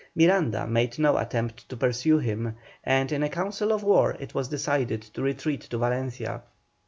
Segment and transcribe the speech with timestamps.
[0.15, 4.47] Miranda made no attempt to pursue him, and in a council of war it was
[4.47, 6.41] decided to retreat to Valencia.